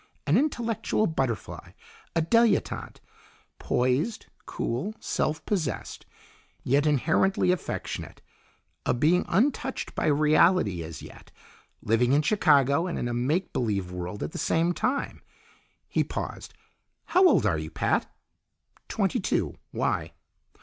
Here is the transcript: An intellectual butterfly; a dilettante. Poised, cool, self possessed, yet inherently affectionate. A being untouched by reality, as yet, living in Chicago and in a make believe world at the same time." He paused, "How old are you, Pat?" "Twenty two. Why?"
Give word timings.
An 0.25 0.35
intellectual 0.35 1.05
butterfly; 1.05 1.73
a 2.15 2.23
dilettante. 2.23 2.95
Poised, 3.59 4.25
cool, 4.47 4.95
self 4.99 5.45
possessed, 5.45 6.07
yet 6.63 6.87
inherently 6.87 7.51
affectionate. 7.51 8.19
A 8.83 8.95
being 8.95 9.25
untouched 9.27 9.93
by 9.93 10.07
reality, 10.07 10.81
as 10.81 11.03
yet, 11.03 11.29
living 11.83 12.13
in 12.13 12.23
Chicago 12.23 12.87
and 12.87 12.97
in 12.97 13.07
a 13.07 13.13
make 13.13 13.53
believe 13.53 13.91
world 13.91 14.23
at 14.23 14.31
the 14.31 14.39
same 14.39 14.73
time." 14.73 15.21
He 15.87 16.03
paused, 16.03 16.55
"How 17.05 17.27
old 17.27 17.45
are 17.45 17.59
you, 17.59 17.69
Pat?" 17.69 18.11
"Twenty 18.87 19.19
two. 19.19 19.53
Why?" 19.69 20.13